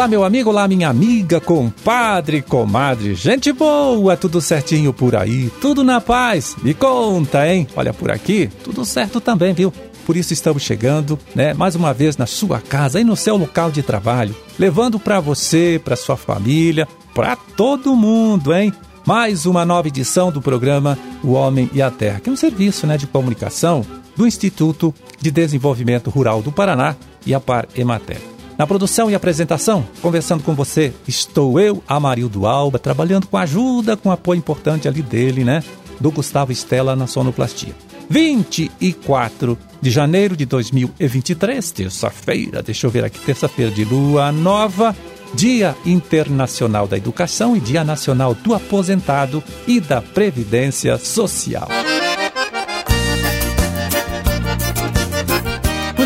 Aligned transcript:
Olá, 0.00 0.08
meu 0.08 0.24
amigo, 0.24 0.48
olá, 0.48 0.66
minha 0.66 0.88
amiga, 0.88 1.42
compadre, 1.42 2.40
comadre, 2.40 3.14
gente 3.14 3.52
boa, 3.52 4.16
tudo 4.16 4.40
certinho 4.40 4.94
por 4.94 5.14
aí, 5.14 5.52
tudo 5.60 5.84
na 5.84 6.00
paz. 6.00 6.56
Me 6.62 6.72
conta, 6.72 7.46
hein? 7.46 7.68
Olha, 7.76 7.92
por 7.92 8.10
aqui, 8.10 8.48
tudo 8.64 8.82
certo 8.82 9.20
também, 9.20 9.52
viu? 9.52 9.70
Por 10.06 10.16
isso 10.16 10.32
estamos 10.32 10.62
chegando, 10.62 11.18
né, 11.34 11.52
mais 11.52 11.74
uma 11.74 11.92
vez 11.92 12.16
na 12.16 12.24
sua 12.24 12.62
casa 12.62 12.98
e 12.98 13.04
no 13.04 13.14
seu 13.14 13.36
local 13.36 13.70
de 13.70 13.82
trabalho, 13.82 14.34
levando 14.58 14.98
para 14.98 15.20
você, 15.20 15.78
para 15.84 15.96
sua 15.96 16.16
família, 16.16 16.88
para 17.14 17.36
todo 17.36 17.94
mundo, 17.94 18.54
hein? 18.54 18.72
Mais 19.06 19.44
uma 19.44 19.66
nova 19.66 19.88
edição 19.88 20.32
do 20.32 20.40
programa 20.40 20.98
O 21.22 21.32
Homem 21.32 21.68
e 21.74 21.82
a 21.82 21.90
Terra, 21.90 22.20
que 22.20 22.30
é 22.30 22.32
um 22.32 22.36
serviço, 22.36 22.86
né, 22.86 22.96
de 22.96 23.06
comunicação 23.06 23.84
do 24.16 24.26
Instituto 24.26 24.94
de 25.20 25.30
Desenvolvimento 25.30 26.08
Rural 26.08 26.40
do 26.40 26.50
Paraná 26.50 26.96
e 27.26 27.34
a 27.34 27.38
Par 27.38 27.68
Emater. 27.76 28.39
Na 28.60 28.66
produção 28.66 29.10
e 29.10 29.14
apresentação, 29.14 29.88
conversando 30.02 30.42
com 30.42 30.54
você, 30.54 30.92
estou 31.08 31.58
eu, 31.58 31.82
Amarildo 31.88 32.46
Alba, 32.46 32.78
trabalhando 32.78 33.26
com 33.26 33.38
ajuda, 33.38 33.96
com 33.96 34.10
apoio 34.10 34.36
importante 34.36 34.86
ali 34.86 35.00
dele, 35.00 35.44
né? 35.44 35.64
Do 35.98 36.10
Gustavo 36.10 36.52
Estela 36.52 36.94
na 36.94 37.06
sonoplastia. 37.06 37.74
24 38.10 39.56
de 39.80 39.90
janeiro 39.90 40.36
de 40.36 40.44
2023, 40.44 41.70
terça-feira, 41.70 42.62
deixa 42.62 42.86
eu 42.86 42.90
ver 42.90 43.02
aqui, 43.02 43.18
terça-feira 43.20 43.70
de 43.70 43.82
lua 43.82 44.30
nova, 44.30 44.94
Dia 45.32 45.74
Internacional 45.86 46.86
da 46.86 46.98
Educação 46.98 47.56
e 47.56 47.60
Dia 47.60 47.82
Nacional 47.82 48.34
do 48.34 48.52
Aposentado 48.52 49.42
e 49.66 49.80
da 49.80 50.02
Previdência 50.02 50.98
Social. 50.98 51.66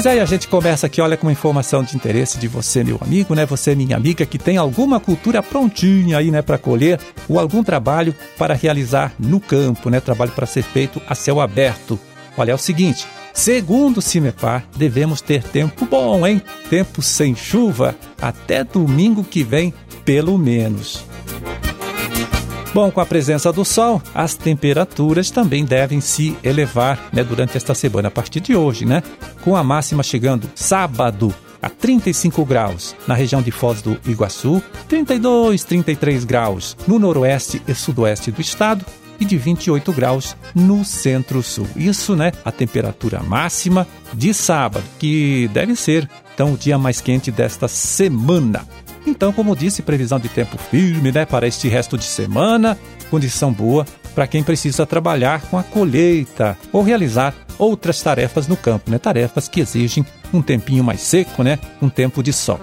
Pois 0.05 0.13
aí 0.17 0.21
a 0.21 0.27
gente 0.27 0.49
começa 0.49 0.87
aqui, 0.87 1.01
olha, 1.01 1.17
com 1.17 1.27
uma 1.27 1.33
informação 1.33 1.83
de 1.83 1.97
interesse 1.97 2.37
de 2.37 2.47
você, 2.47 2.85
meu 2.85 2.99
amigo, 3.01 3.35
né? 3.35 3.47
Você, 3.47 3.75
minha 3.75 3.97
amiga, 3.97 4.27
que 4.27 4.37
tem 4.37 4.59
alguma 4.59 5.01
cultura 5.01 5.43
prontinha 5.43 6.19
aí, 6.19 6.31
né, 6.31 6.43
para 6.43 6.59
colher 6.59 7.01
ou 7.27 7.41
algum 7.41 7.65
trabalho 7.65 8.15
para 8.37 8.53
realizar 8.53 9.15
no 9.19 9.41
campo, 9.41 9.89
né? 9.89 10.01
Trabalho 10.01 10.33
para 10.33 10.45
ser 10.45 10.63
feito 10.63 11.01
a 11.09 11.15
céu 11.15 11.41
aberto. 11.41 11.99
Olha, 12.37 12.51
é 12.53 12.55
o 12.55 12.59
seguinte, 12.59 13.07
segundo 13.33 13.97
o 13.97 14.03
CIMEPAR, 14.03 14.67
devemos 14.77 15.23
ter 15.23 15.43
tempo 15.43 15.87
bom, 15.87 16.27
hein? 16.27 16.43
Tempo 16.69 17.01
sem 17.01 17.35
chuva 17.35 17.97
até 18.21 18.63
domingo 18.63 19.25
que 19.25 19.43
vem, 19.43 19.73
pelo 20.05 20.37
menos. 20.37 21.03
Bom, 22.75 22.91
com 22.91 23.01
a 23.01 23.07
presença 23.07 23.53
do 23.53 23.65
sol, 23.65 24.03
as 24.13 24.35
temperaturas 24.35 25.31
também 25.31 25.65
devem 25.65 26.01
se 26.01 26.37
elevar 26.43 27.09
né, 27.13 27.23
durante 27.23 27.57
esta 27.57 27.73
semana, 27.73 28.09
a 28.09 28.11
partir 28.11 28.41
de 28.41 28.57
hoje, 28.57 28.85
né? 28.85 29.01
Com 29.43 29.55
a 29.55 29.63
máxima 29.63 30.03
chegando 30.03 30.51
sábado 30.57 31.33
a 31.63 31.71
35 31.71 32.45
graus 32.45 32.97
na 33.07 33.15
região 33.15 33.41
de 33.41 33.53
Foz 33.53 33.81
do 33.81 33.97
Iguaçu, 34.05 34.61
32, 34.89 35.63
33 35.63 36.25
graus 36.25 36.77
no 36.85 36.99
noroeste 36.99 37.63
e 37.69 37.73
sudoeste 37.77 38.33
do 38.33 38.41
estado 38.41 38.85
e 39.21 39.25
de 39.25 39.37
28 39.37 39.93
graus 39.93 40.37
no 40.53 40.85
centro-sul. 40.85 41.69
Isso, 41.77 42.17
né, 42.17 42.33
a 42.45 42.51
temperatura 42.51 43.23
máxima 43.23 43.87
de 44.13 44.35
sábado, 44.35 44.85
que 44.99 45.49
deve 45.53 45.77
ser 45.77 46.11
então 46.35 46.55
o 46.55 46.59
dia 46.59 46.77
mais 46.77 47.01
quente 47.01 47.31
desta 47.31 47.69
semana. 47.69 48.67
Então, 49.07 49.33
como 49.33 49.55
disse, 49.55 49.83
previsão 49.83 50.19
de 50.19 50.29
tempo 50.29 50.57
firme, 50.57 51.13
né, 51.13 51.27
para 51.27 51.47
este 51.47 51.69
resto 51.69 51.99
de 51.99 52.05
semana, 52.05 52.79
condição 53.11 53.53
boa 53.53 53.87
para 54.15 54.27
quem 54.27 54.43
precisa 54.43 54.87
trabalhar 54.87 55.43
com 55.43 55.59
a 55.59 55.63
colheita 55.63 56.57
ou 56.73 56.83
realizar 56.83 57.35
outras 57.59 58.01
tarefas 58.01 58.47
no 58.47 58.57
campo, 58.57 58.91
né, 58.91 58.99
tarefas 58.99 59.49
que 59.49 59.61
exigem 59.61 60.05
um 60.33 60.41
tempinho 60.41 60.83
mais 60.83 61.01
seco, 61.01 61.43
né, 61.43 61.59
um 61.83 61.89
tempo 61.89 62.23
de 62.23 62.33
sol. 62.33 62.61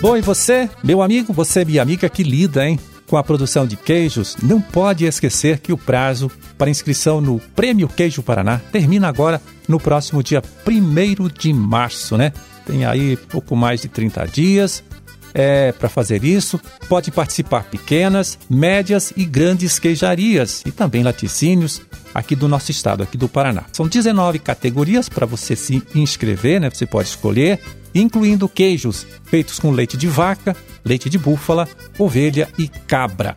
Bom, 0.00 0.16
e 0.16 0.20
você, 0.20 0.68
meu 0.84 1.02
amigo, 1.02 1.32
você, 1.32 1.64
minha 1.64 1.82
amiga 1.82 2.08
que 2.08 2.22
lida, 2.22 2.66
hein? 2.68 2.78
Com 3.06 3.16
a 3.16 3.22
produção 3.22 3.66
de 3.66 3.76
queijos, 3.76 4.36
não 4.42 4.60
pode 4.60 5.04
esquecer 5.04 5.58
que 5.58 5.72
o 5.72 5.78
prazo 5.78 6.30
para 6.58 6.70
inscrição 6.70 7.20
no 7.20 7.38
Prêmio 7.38 7.88
Queijo 7.88 8.22
Paraná 8.22 8.60
termina 8.72 9.08
agora 9.08 9.40
no 9.68 9.78
próximo 9.78 10.22
dia 10.22 10.42
1 10.66 11.28
de 11.28 11.52
março, 11.52 12.16
né? 12.16 12.32
Tem 12.66 12.84
aí 12.84 13.16
pouco 13.16 13.54
mais 13.54 13.82
de 13.82 13.88
30 13.88 14.26
dias 14.26 14.82
é, 15.32 15.70
para 15.72 15.88
fazer 15.88 16.24
isso. 16.24 16.58
Pode 16.88 17.10
participar 17.10 17.64
pequenas, 17.64 18.38
médias 18.48 19.12
e 19.16 19.24
grandes 19.24 19.78
queijarias 19.78 20.62
e 20.64 20.72
também 20.72 21.02
laticínios 21.02 21.82
aqui 22.14 22.34
do 22.34 22.48
nosso 22.48 22.70
estado, 22.70 23.02
aqui 23.02 23.18
do 23.18 23.28
Paraná. 23.28 23.64
São 23.72 23.86
19 23.86 24.38
categorias 24.38 25.08
para 25.08 25.26
você 25.26 25.54
se 25.54 25.82
inscrever, 25.94 26.60
né? 26.60 26.70
Você 26.70 26.86
pode 26.86 27.08
escolher, 27.08 27.60
incluindo 28.00 28.48
queijos 28.48 29.06
feitos 29.24 29.58
com 29.58 29.70
leite 29.70 29.96
de 29.96 30.06
vaca, 30.06 30.56
leite 30.84 31.08
de 31.08 31.18
búfala, 31.18 31.68
ovelha 31.98 32.48
e 32.58 32.68
cabra. 32.68 33.36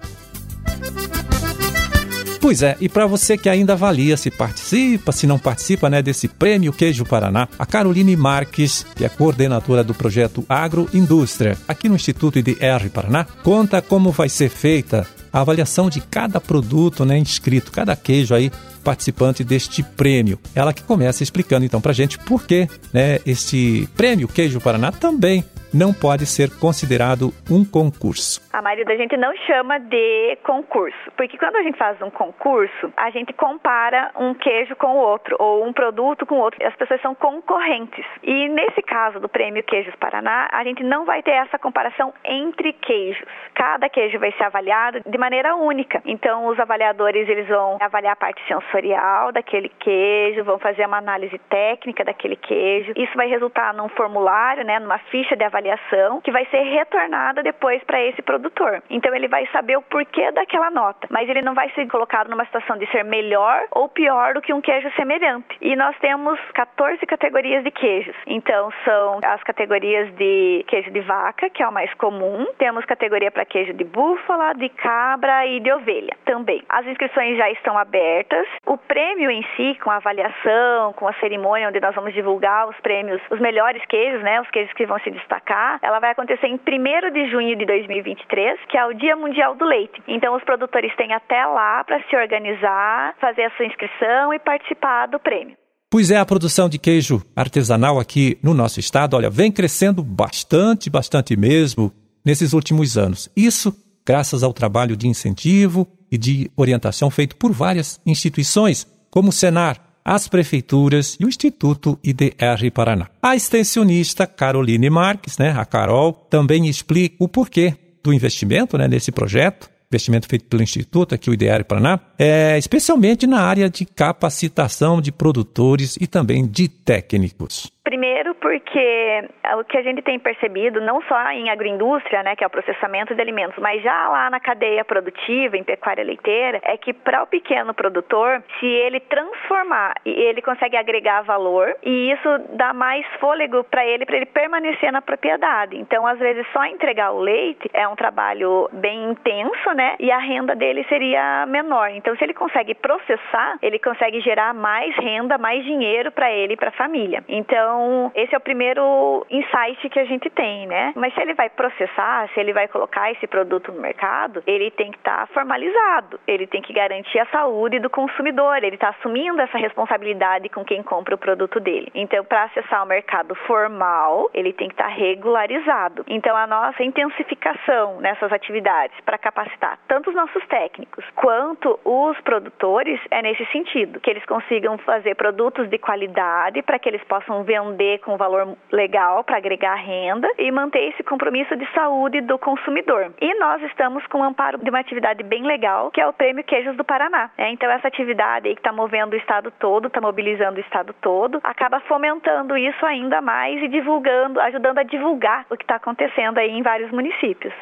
Pois 2.49 2.63
é, 2.63 2.75
e 2.81 2.89
para 2.89 3.05
você 3.05 3.37
que 3.37 3.47
ainda 3.47 3.73
avalia 3.73 4.17
se 4.17 4.31
participa, 4.31 5.11
se 5.11 5.27
não 5.27 5.37
participa 5.37 5.87
né, 5.87 6.01
desse 6.01 6.27
Prêmio 6.27 6.73
Queijo 6.73 7.05
Paraná, 7.05 7.47
a 7.59 7.63
Caroline 7.63 8.15
Marques, 8.15 8.87
que 8.95 9.05
é 9.05 9.09
coordenadora 9.09 9.83
do 9.83 9.93
projeto 9.93 10.43
Agroindústria, 10.49 11.55
aqui 11.67 11.87
no 11.87 11.93
Instituto 11.93 12.39
IDR 12.39 12.89
Paraná, 12.91 13.23
conta 13.43 13.83
como 13.83 14.11
vai 14.11 14.29
ser 14.29 14.49
feita 14.49 15.05
a 15.31 15.41
avaliação 15.41 15.91
de 15.91 16.01
cada 16.01 16.41
produto 16.41 17.05
né, 17.05 17.19
inscrito, 17.19 17.71
cada 17.71 17.95
queijo 17.95 18.33
aí 18.33 18.51
participante 18.83 19.43
deste 19.43 19.83
prêmio. 19.83 20.39
Ela 20.55 20.73
que 20.73 20.81
começa 20.81 21.21
explicando 21.21 21.65
então 21.67 21.79
para 21.79 21.93
gente 21.93 22.17
por 22.17 22.47
que 22.47 22.67
né, 22.91 23.19
este 23.27 23.87
prêmio 23.95 24.27
Queijo 24.27 24.59
Paraná 24.59 24.91
também 24.91 25.45
não 25.73 25.93
pode 25.93 26.25
ser 26.25 26.49
considerado 26.59 27.31
um 27.49 27.63
concurso. 27.63 28.41
A 28.51 28.61
maioria 28.61 28.85
da 28.85 28.95
gente 28.95 29.15
não 29.15 29.35
chama 29.45 29.79
de 29.79 30.37
concurso, 30.43 30.97
porque 31.15 31.37
quando 31.37 31.57
a 31.57 31.63
gente 31.63 31.77
faz 31.77 32.01
um 32.01 32.09
concurso, 32.09 32.91
a 32.97 33.09
gente 33.11 33.33
compara 33.33 34.11
um 34.17 34.33
queijo 34.33 34.75
com 34.75 34.87
o 34.87 34.97
outro, 34.97 35.35
ou 35.39 35.65
um 35.65 35.71
produto 35.71 36.25
com 36.25 36.35
o 36.35 36.39
outro. 36.39 36.65
As 36.65 36.75
pessoas 36.75 37.01
são 37.01 37.13
concorrentes. 37.13 38.05
E 38.23 38.49
nesse 38.49 38.81
caso 38.81 39.19
do 39.19 39.29
Prêmio 39.29 39.63
Queijos 39.63 39.95
Paraná, 39.95 40.49
a 40.51 40.63
gente 40.63 40.83
não 40.83 41.05
vai 41.05 41.21
ter 41.21 41.31
essa 41.31 41.59
comparação 41.59 42.13
entre 42.25 42.73
queijos. 42.73 43.23
Cada 43.53 43.89
queijo 43.89 44.19
vai 44.19 44.31
ser 44.33 44.43
avaliado 44.43 45.01
de 45.05 45.17
maneira 45.17 45.55
única. 45.55 46.01
Então, 46.05 46.47
os 46.47 46.59
avaliadores 46.59 47.29
eles 47.29 47.47
vão 47.47 47.77
avaliar 47.79 48.13
a 48.13 48.15
parte 48.15 48.41
sensorial 48.47 49.31
daquele 49.31 49.69
queijo, 49.69 50.43
vão 50.43 50.57
fazer 50.57 50.85
uma 50.85 50.97
análise 50.97 51.37
técnica 51.49 52.03
daquele 52.03 52.35
queijo. 52.35 52.93
Isso 52.95 53.15
vai 53.15 53.27
resultar 53.27 53.73
num 53.73 53.89
formulário, 53.89 54.65
né, 54.65 54.79
numa 54.79 54.97
ficha 54.97 55.35
de 55.35 55.43
avaliação 55.43 55.58
avaliação 55.59 56.21
que 56.21 56.31
vai 56.31 56.45
ser 56.45 56.61
retornada 56.61 57.43
depois 57.43 57.83
para 57.83 58.01
esse 58.01 58.21
produtor. 58.21 58.81
Então 58.89 59.13
ele 59.13 59.27
vai 59.27 59.45
saber 59.47 59.77
o 59.77 59.81
porquê 59.81 60.31
daquela 60.31 60.71
nota, 60.71 61.07
mas 61.09 61.29
ele 61.29 61.41
não 61.41 61.53
vai 61.53 61.69
ser 61.71 61.87
colocado 61.87 62.29
numa 62.29 62.45
situação 62.45 62.77
de 62.77 62.89
ser 62.91 63.03
melhor 63.03 63.63
ou 63.71 63.89
pior 63.89 64.33
do 64.33 64.41
que 64.41 64.53
um 64.53 64.61
queijo 64.61 64.89
semelhante. 64.95 65.57
E 65.61 65.75
nós 65.75 65.95
temos 65.99 66.39
14 66.53 67.05
categorias 67.05 67.63
de 67.63 67.71
queijos. 67.71 68.15
Então 68.25 68.71
são 68.85 69.19
as 69.23 69.43
categorias 69.43 70.13
de 70.15 70.63
queijo 70.67 70.91
de 70.91 71.01
vaca, 71.01 71.49
que 71.49 71.61
é 71.61 71.67
o 71.67 71.71
mais 71.71 71.93
comum. 71.95 72.47
Temos 72.57 72.85
categoria 72.85 73.31
para 73.31 73.45
queijo 73.45 73.73
de 73.73 73.83
búfala, 73.83 74.53
de 74.53 74.69
cabra 74.69 75.45
e 75.45 75.59
de 75.59 75.71
ovelha 75.71 76.15
também. 76.25 76.63
As 76.69 76.85
inscrições 76.85 77.37
já 77.37 77.49
estão 77.51 77.77
abertas. 77.77 78.47
O 78.65 78.77
prêmio 78.77 79.29
em 79.29 79.45
si, 79.55 79.77
com 79.83 79.91
a 79.91 79.97
avaliação, 79.97 80.93
com 80.93 81.07
a 81.07 81.13
cerimônia 81.13 81.67
onde 81.67 81.79
nós 81.79 81.93
vamos 81.93 82.13
divulgar 82.13 82.67
os 82.67 82.79
prêmios, 82.79 83.21
os 83.29 83.39
melhores 83.39 83.83
queijos, 83.85 84.21
né, 84.21 84.39
os 84.41 84.49
queijos 84.49 84.73
que 84.73 84.85
vão 84.85 84.99
se 84.99 85.11
destacar 85.11 85.48
cá, 85.49 85.79
ela 85.81 85.99
vai 85.99 86.11
acontecer 86.11 86.45
em 86.45 86.53
1 86.53 87.11
de 87.11 87.31
junho 87.31 87.57
de 87.57 87.65
2023, 87.65 88.59
que 88.69 88.77
é 88.77 88.85
o 88.85 88.93
Dia 88.93 89.15
Mundial 89.15 89.55
do 89.55 89.65
Leite. 89.65 89.99
Então, 90.07 90.35
os 90.35 90.43
produtores 90.43 90.95
têm 90.95 91.11
até 91.11 91.43
lá 91.43 91.83
para 91.83 91.99
se 92.03 92.15
organizar, 92.15 93.15
fazer 93.19 93.45
a 93.45 93.51
sua 93.57 93.65
inscrição 93.65 94.31
e 94.31 94.37
participar 94.37 95.07
do 95.07 95.19
prêmio. 95.19 95.57
Pois 95.91 96.11
é, 96.11 96.17
a 96.17 96.25
produção 96.25 96.69
de 96.69 96.77
queijo 96.77 97.23
artesanal 97.35 97.99
aqui 97.99 98.37
no 98.43 98.53
nosso 98.53 98.79
estado, 98.79 99.17
olha, 99.17 99.27
vem 99.27 99.51
crescendo 99.51 100.03
bastante, 100.03 100.87
bastante 100.87 101.35
mesmo 101.35 101.91
nesses 102.23 102.53
últimos 102.53 102.95
anos. 102.95 103.27
Isso 103.35 103.73
graças 104.05 104.43
ao 104.43 104.53
trabalho 104.53 104.95
de 104.95 105.07
incentivo 105.07 105.87
e 106.11 106.17
de 106.17 106.51
orientação 106.55 107.09
feito 107.09 107.35
por 107.35 107.51
várias 107.51 107.99
instituições, 108.05 108.87
como 109.09 109.29
o 109.29 109.31
Senar, 109.31 109.77
as 110.03 110.27
prefeituras 110.27 111.17
e 111.19 111.25
o 111.25 111.29
Instituto 111.29 111.99
IDR 112.03 112.71
Paraná. 112.73 113.09
A 113.21 113.35
extensionista 113.35 114.25
Caroline 114.25 114.89
Marques, 114.89 115.37
né, 115.37 115.51
a 115.51 115.65
Carol, 115.65 116.13
também 116.13 116.67
explica 116.67 117.15
o 117.19 117.27
porquê 117.27 117.75
do 118.03 118.13
investimento 118.13 118.77
né, 118.77 118.87
nesse 118.87 119.11
projeto, 119.11 119.69
investimento 119.91 120.27
feito 120.27 120.45
pelo 120.45 120.63
Instituto, 120.63 121.15
aqui 121.15 121.29
o 121.29 121.33
IDR 121.33 121.63
Paraná, 121.67 121.99
é, 122.17 122.57
especialmente 122.57 123.25
na 123.25 123.41
área 123.41 123.69
de 123.69 123.85
capacitação 123.85 125.01
de 125.01 125.11
produtores 125.11 125.97
e 125.99 126.07
também 126.07 126.45
de 126.45 126.67
técnicos 126.67 127.71
Primeiro 127.89 128.35
porque 128.35 129.27
o 129.57 129.63
que 129.63 129.75
a 129.75 129.81
gente 129.81 130.03
tem 130.03 130.19
percebido, 130.19 130.79
não 130.79 131.01
só 131.01 131.31
em 131.31 131.49
agroindústria, 131.49 132.21
né, 132.21 132.35
que 132.35 132.43
é 132.43 132.47
o 132.47 132.49
processamento 132.49 133.15
de 133.15 133.21
alimentos, 133.21 133.57
mas 133.57 133.81
já 133.81 134.09
lá 134.09 134.29
na 134.29 134.39
cadeia 134.39 134.85
produtiva, 134.85 135.57
em 135.57 135.63
pecuária 135.63 136.03
leiteira, 136.03 136.61
é 136.61 136.77
que 136.77 136.93
para 136.93 137.23
o 137.23 137.25
pequeno 137.25 137.73
produtor, 137.73 138.43
se 138.59 138.67
ele 138.67 138.99
transformar 138.99 139.95
ele 140.05 140.39
consegue 140.39 140.77
agregar 140.77 141.23
valor 141.23 141.75
e 141.81 142.11
isso 142.11 142.29
dá 142.53 142.73
mais 142.73 143.03
fôlego 143.19 143.63
para 143.63 143.83
ele, 143.83 144.05
para 144.05 144.17
ele 144.17 144.27
permanecer 144.27 144.91
na 144.91 145.01
propriedade. 145.01 145.75
Então, 145.75 146.05
às 146.05 146.19
vezes, 146.19 146.45
só 146.53 146.63
entregar 146.65 147.11
o 147.11 147.19
leite 147.19 147.71
é 147.73 147.87
um 147.87 147.95
trabalho 147.95 148.69
bem 148.71 149.09
intenso, 149.09 149.71
né? 149.73 149.95
E 149.99 150.11
a 150.11 150.19
renda 150.19 150.55
dele 150.55 150.85
seria 150.87 151.47
menor. 151.47 151.89
Então, 151.89 152.15
se 152.15 152.23
ele 152.23 152.35
consegue 152.35 152.75
processar, 152.75 153.57
ele 153.63 153.79
consegue 153.79 154.21
gerar 154.21 154.53
mais 154.53 154.95
renda, 154.97 155.39
mais 155.39 155.63
dinheiro 155.63 156.11
para 156.11 156.31
ele 156.31 156.53
e 156.53 156.57
para 156.57 156.69
a 156.69 156.73
família. 156.73 157.23
Então, 157.27 157.78
esse 158.15 158.33
é 158.33 158.37
o 158.37 158.41
primeiro 158.41 159.25
insight 159.29 159.89
que 159.89 159.99
a 159.99 160.05
gente 160.05 160.29
tem, 160.29 160.67
né? 160.67 160.93
Mas 160.95 161.13
se 161.13 161.21
ele 161.21 161.33
vai 161.33 161.49
processar, 161.49 162.29
se 162.33 162.39
ele 162.39 162.53
vai 162.53 162.67
colocar 162.67 163.11
esse 163.11 163.27
produto 163.27 163.71
no 163.71 163.81
mercado, 163.81 164.43
ele 164.47 164.71
tem 164.71 164.91
que 164.91 164.97
estar 164.97 165.27
tá 165.27 165.27
formalizado, 165.27 166.19
ele 166.27 166.47
tem 166.47 166.61
que 166.61 166.73
garantir 166.73 167.19
a 167.19 167.25
saúde 167.27 167.79
do 167.79 167.89
consumidor, 167.89 168.57
ele 168.63 168.75
está 168.75 168.89
assumindo 168.89 169.41
essa 169.41 169.57
responsabilidade 169.57 170.49
com 170.49 170.63
quem 170.65 170.81
compra 170.81 171.15
o 171.15 171.17
produto 171.17 171.59
dele. 171.59 171.91
Então, 171.93 172.23
para 172.23 172.43
acessar 172.43 172.83
o 172.83 172.87
mercado 172.87 173.35
formal, 173.35 174.29
ele 174.33 174.53
tem 174.53 174.67
que 174.67 174.73
estar 174.73 174.89
tá 174.89 174.93
regularizado. 174.93 176.03
Então, 176.07 176.35
a 176.35 176.47
nossa 176.47 176.83
intensificação 176.83 177.99
nessas 178.01 178.31
atividades 178.31 178.97
para 179.05 179.17
capacitar 179.17 179.77
tanto 179.87 180.09
os 180.09 180.15
nossos 180.15 180.45
técnicos 180.47 181.05
quanto 181.15 181.79
os 181.85 182.19
produtores 182.21 182.99
é 183.11 183.21
nesse 183.21 183.45
sentido, 183.47 183.99
que 183.99 184.09
eles 184.09 184.25
consigam 184.25 184.77
fazer 184.79 185.15
produtos 185.15 185.69
de 185.69 185.77
qualidade 185.77 186.61
para 186.61 186.79
que 186.79 186.89
eles 186.89 187.03
possam 187.03 187.43
vender 187.43 187.68
com 188.03 188.17
valor 188.17 188.57
legal 188.71 189.23
para 189.23 189.37
agregar 189.37 189.75
renda 189.75 190.27
e 190.37 190.51
manter 190.51 190.89
esse 190.89 191.03
compromisso 191.03 191.55
de 191.55 191.65
saúde 191.73 192.21
do 192.21 192.37
consumidor. 192.37 193.13
E 193.21 193.39
nós 193.39 193.61
estamos 193.63 194.05
com 194.07 194.19
o 194.19 194.23
amparo 194.23 194.57
de 194.57 194.69
uma 194.69 194.79
atividade 194.79 195.23
bem 195.23 195.43
legal, 195.43 195.91
que 195.91 196.01
é 196.01 196.07
o 196.07 196.13
Prêmio 196.13 196.43
Queijos 196.43 196.75
do 196.75 196.83
Paraná. 196.83 197.31
É, 197.37 197.49
então, 197.51 197.69
essa 197.71 197.87
atividade 197.87 198.47
aí 198.47 198.55
que 198.55 198.59
está 198.59 198.71
movendo 198.71 199.13
o 199.13 199.17
estado 199.17 199.51
todo, 199.59 199.87
está 199.87 200.01
mobilizando 200.01 200.57
o 200.57 200.61
estado 200.61 200.93
todo, 201.01 201.39
acaba 201.43 201.79
fomentando 201.81 202.57
isso 202.57 202.85
ainda 202.85 203.21
mais 203.21 203.61
e 203.61 203.67
divulgando, 203.67 204.39
ajudando 204.41 204.79
a 204.79 204.83
divulgar 204.83 205.45
o 205.49 205.57
que 205.57 205.63
está 205.63 205.75
acontecendo 205.75 206.37
aí 206.37 206.51
em 206.51 206.61
vários 206.61 206.91
municípios. 206.91 207.53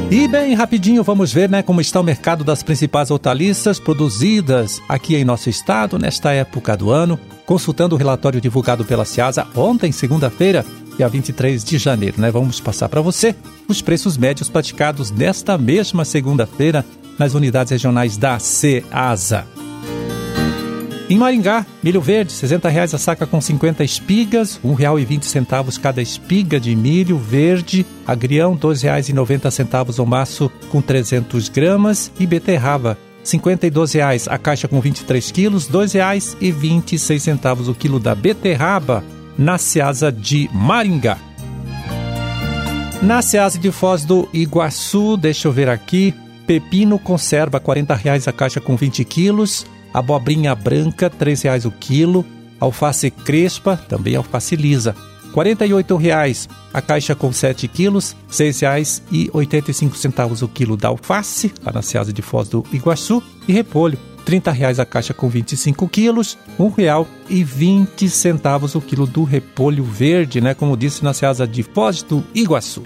E 0.08 0.29
bem 0.29 0.55
rapidinho 0.55 1.03
vamos 1.03 1.32
ver 1.32 1.50
né, 1.50 1.62
como 1.62 1.81
está 1.81 2.00
o 2.00 2.05
mercado 2.05 2.44
das 2.44 2.62
principais 2.62 3.11
hortaliças 3.11 3.81
produzidas 3.81 4.81
aqui 4.88 5.17
em 5.17 5.25
nosso 5.25 5.50
estado 5.50 5.99
nesta 5.99 6.32
época 6.32 6.76
do 6.76 6.93
ano, 6.93 7.19
consultando 7.44 7.97
o 7.97 7.99
relatório 7.99 8.41
divulgado 8.41 8.85
pela 8.85 9.05
Ciasa 9.05 9.49
ontem, 9.55 9.91
segunda-feira, 9.91 10.64
dia 10.97 11.08
23 11.08 11.64
de 11.64 11.76
janeiro. 11.76 12.20
Né? 12.20 12.31
Vamos 12.31 12.61
passar 12.61 12.88
para 12.88 13.00
você 13.00 13.35
os 13.69 13.82
preços 13.82 14.17
médios 14.17 14.49
praticados 14.49 15.11
nesta 15.11 15.58
mesma 15.58 16.05
segunda-feira 16.05 16.85
nas 17.19 17.35
unidades 17.35 17.73
regionais 17.73 18.17
da 18.17 18.38
Ceasa. 18.38 19.56
Em 21.08 21.17
Maringá, 21.17 21.64
milho 21.85 22.00
verde, 22.00 22.32
60 22.32 22.69
reais 22.69 22.93
a 22.93 22.99
saca 22.99 23.29
com 23.29 23.41
50 23.41 23.85
espigas, 23.85 24.56
R$ 24.56 24.70
1,20 24.70 25.79
cada 25.79 26.03
espiga 26.03 26.58
de 26.58 26.75
milho 26.75 27.17
verde, 27.17 27.87
agrião, 28.05 28.55
R$ 28.55 28.61
2,90 28.61 30.00
o 30.00 30.06
maço 30.06 30.50
com 30.69 30.82
300 30.82 31.49
gramas 31.49 32.11
e 32.19 32.26
beterraba, 32.26 32.99
R$ 33.20 33.38
52,00 33.38 34.26
a 34.29 34.37
caixa 34.37 34.67
com 34.67 34.81
23 34.81 35.31
quilos, 35.31 35.69
R$ 35.69 35.79
2,26 35.79 37.69
o 37.69 37.75
quilo 37.75 38.00
da 38.00 38.12
beterraba 38.12 39.05
na 39.38 39.59
Seasa 39.59 40.11
de 40.11 40.50
Maringá. 40.52 41.19
Na 43.00 43.23
Seasa 43.23 43.61
de 43.61 43.70
Foz 43.70 44.05
do 44.05 44.29
Iguaçu, 44.32 45.17
deixa 45.17 45.47
eu 45.47 45.52
ver 45.52 45.69
aqui, 45.69 46.12
pepino 46.49 46.99
conserva 46.99 47.61
40 47.61 47.94
reais 47.94 48.26
a 48.26 48.32
caixa 48.32 48.61
com 48.61 48.75
20 48.75 49.05
quilos, 49.05 49.64
abobrinha 49.97 50.55
branca, 50.55 51.11
R$ 51.19 51.35
reais 51.43 51.65
o 51.65 51.71
quilo, 51.71 52.25
alface 52.61 53.11
crespa, 53.11 53.77
também 53.77 54.15
alface 54.15 54.55
lisa, 54.55 54.95
R$ 55.35 55.43
48,00 55.43 56.49
a 56.73 56.83
caixa 56.83 57.15
com 57.15 57.33
7 57.33 57.67
quilos, 57.67 58.15
R$ 58.29 58.31
6,85 58.31 60.43
o 60.43 60.49
quilo 60.49 60.77
da 60.77 60.89
alface, 60.89 61.51
lá 61.65 61.73
na 61.73 61.81
Ceasa 61.81 62.13
de 62.13 62.21
Foz 62.21 62.47
do 62.47 62.63
Iguaçu, 62.71 63.23
e 63.49 63.55
repolho, 63.55 63.99
R$ 64.27 64.39
30,00 64.39 64.81
a 64.81 64.85
caixa 64.85 65.15
com 65.15 65.31
25 65.31 65.89
quilos, 65.89 66.37
R$ 66.59 66.67
1,20 66.67 68.77
o 68.77 68.81
quilo 68.83 69.07
do 69.07 69.25
repolho 69.25 69.83
verde, 69.83 70.43
né, 70.43 70.53
como 70.53 70.77
disse 70.77 71.03
na 71.03 71.15
Ceasa 71.15 71.47
de 71.47 71.63
Foz 71.63 72.03
do 72.03 72.23
Iguaçu. 72.35 72.83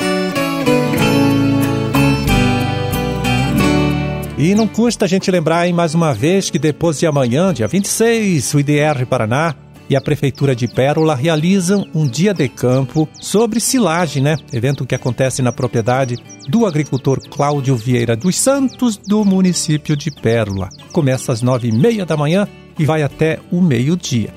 E 4.42 4.54
não 4.54 4.66
custa 4.66 5.04
a 5.04 5.08
gente 5.08 5.30
lembrar 5.30 5.66
hein, 5.66 5.74
mais 5.74 5.94
uma 5.94 6.14
vez 6.14 6.48
que 6.48 6.58
depois 6.58 6.98
de 6.98 7.06
amanhã, 7.06 7.52
dia 7.52 7.68
26, 7.68 8.54
o 8.54 8.60
IDR 8.60 9.04
Paraná 9.06 9.54
e 9.86 9.94
a 9.94 10.00
Prefeitura 10.00 10.56
de 10.56 10.66
Pérola 10.66 11.14
realizam 11.14 11.86
um 11.94 12.06
dia 12.06 12.32
de 12.32 12.48
campo 12.48 13.06
sobre 13.12 13.60
silagem, 13.60 14.22
né? 14.22 14.38
Evento 14.50 14.86
que 14.86 14.94
acontece 14.94 15.42
na 15.42 15.52
propriedade 15.52 16.16
do 16.48 16.64
agricultor 16.64 17.20
Cláudio 17.28 17.76
Vieira 17.76 18.16
dos 18.16 18.34
Santos, 18.38 18.96
do 18.96 19.26
município 19.26 19.94
de 19.94 20.10
Pérola. 20.10 20.70
Começa 20.90 21.32
às 21.32 21.42
nove 21.42 21.68
e 21.68 21.72
meia 21.72 22.06
da 22.06 22.16
manhã 22.16 22.48
e 22.78 22.84
vai 22.86 23.02
até 23.02 23.40
o 23.52 23.60
meio-dia. 23.60 24.32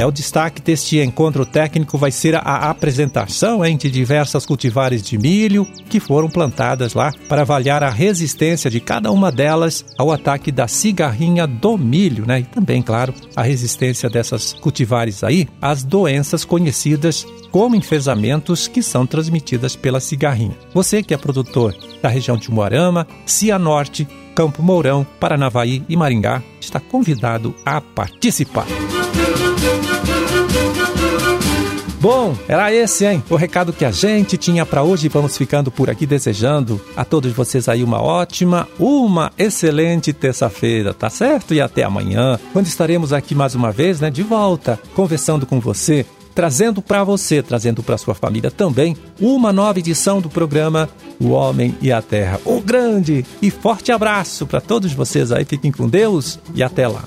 É 0.00 0.06
o 0.06 0.10
destaque 0.10 0.62
deste 0.62 0.98
encontro 0.98 1.44
técnico 1.44 1.98
vai 1.98 2.10
ser 2.10 2.34
a 2.34 2.70
apresentação 2.70 3.60
de 3.76 3.90
diversas 3.90 4.46
cultivares 4.46 5.02
de 5.02 5.18
milho 5.18 5.66
que 5.90 6.00
foram 6.00 6.26
plantadas 6.26 6.94
lá 6.94 7.12
para 7.28 7.42
avaliar 7.42 7.82
a 7.82 7.90
resistência 7.90 8.70
de 8.70 8.80
cada 8.80 9.12
uma 9.12 9.30
delas 9.30 9.84
ao 9.98 10.10
ataque 10.10 10.50
da 10.50 10.66
cigarrinha 10.66 11.46
do 11.46 11.76
milho, 11.76 12.24
né? 12.26 12.40
E 12.40 12.44
também, 12.44 12.80
claro, 12.80 13.12
a 13.36 13.42
resistência 13.42 14.08
dessas 14.08 14.54
cultivares 14.54 15.22
aí 15.22 15.46
às 15.60 15.84
doenças 15.84 16.46
conhecidas 16.46 17.26
como 17.50 17.76
enfesamentos 17.76 18.68
que 18.68 18.82
são 18.82 19.06
transmitidas 19.06 19.76
pela 19.76 20.00
cigarrinha. 20.00 20.56
Você 20.72 21.02
que 21.02 21.12
é 21.12 21.18
produtor 21.18 21.76
da 22.00 22.08
região 22.08 22.38
de 22.38 22.50
Moarama, 22.50 23.06
Cianorte, 23.26 24.08
Campo 24.34 24.62
Mourão, 24.62 25.06
Paranavaí 25.20 25.84
e 25.90 25.94
Maringá 25.94 26.42
está 26.58 26.80
convidado 26.80 27.54
a 27.66 27.82
participar. 27.82 28.66
Bom, 32.00 32.34
era 32.48 32.72
esse, 32.72 33.04
hein? 33.04 33.22
O 33.28 33.36
recado 33.36 33.74
que 33.74 33.84
a 33.84 33.90
gente 33.90 34.38
tinha 34.38 34.64
para 34.64 34.82
hoje. 34.82 35.06
Vamos 35.08 35.36
ficando 35.36 35.70
por 35.70 35.90
aqui 35.90 36.06
desejando 36.06 36.80
a 36.96 37.04
todos 37.04 37.30
vocês 37.32 37.68
aí 37.68 37.84
uma 37.84 38.00
ótima, 38.00 38.66
uma 38.78 39.30
excelente 39.36 40.10
terça-feira, 40.10 40.94
tá 40.94 41.10
certo? 41.10 41.52
E 41.52 41.60
até 41.60 41.82
amanhã, 41.82 42.40
quando 42.54 42.66
estaremos 42.66 43.12
aqui 43.12 43.34
mais 43.34 43.54
uma 43.54 43.70
vez, 43.70 44.00
né, 44.00 44.10
de 44.10 44.22
volta, 44.22 44.80
conversando 44.94 45.44
com 45.44 45.60
você, 45.60 46.06
trazendo 46.34 46.80
para 46.80 47.04
você, 47.04 47.42
trazendo 47.42 47.82
para 47.82 47.98
sua 47.98 48.14
família 48.14 48.50
também, 48.50 48.96
uma 49.20 49.52
nova 49.52 49.78
edição 49.78 50.22
do 50.22 50.30
programa 50.30 50.88
O 51.20 51.32
Homem 51.32 51.76
e 51.82 51.92
a 51.92 52.00
Terra. 52.00 52.40
Um 52.46 52.62
grande 52.62 53.26
e 53.42 53.50
forte 53.50 53.92
abraço 53.92 54.46
para 54.46 54.62
todos 54.62 54.90
vocês 54.94 55.30
aí. 55.30 55.44
Fiquem 55.44 55.70
com 55.70 55.86
Deus 55.86 56.38
e 56.54 56.62
até 56.62 56.88
lá. 56.88 57.04